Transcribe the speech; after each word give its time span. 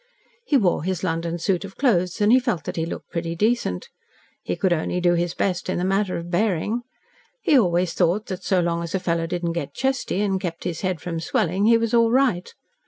He 0.43 0.57
wore 0.57 0.83
his 0.83 1.03
London 1.03 1.37
suit 1.37 1.63
of 1.63 1.77
clothes 1.77 2.19
and 2.21 2.31
he 2.31 2.39
felt 2.39 2.63
that 2.63 2.75
he 2.75 2.87
looked 2.87 3.11
pretty 3.11 3.35
decent. 3.35 3.89
He 4.41 4.55
could 4.55 4.73
only 4.73 4.99
do 4.99 5.13
his 5.13 5.35
best 5.35 5.69
in 5.69 5.77
the 5.77 5.85
matter 5.85 6.17
of 6.17 6.31
bearing. 6.31 6.81
He 7.39 7.55
always 7.59 7.93
thought 7.93 8.25
that, 8.25 8.43
so 8.43 8.61
long 8.61 8.81
as 8.81 8.95
a 8.95 8.99
fellow 8.99 9.27
didn't 9.27 9.53
get 9.53 9.75
"chesty" 9.75 10.21
and 10.21 10.41
kept 10.41 10.63
his 10.63 10.81
head 10.81 11.01
from 11.01 11.19
swelling, 11.19 11.67
he 11.67 11.77
was 11.77 11.93
all 11.93 12.09
right. 12.09 12.51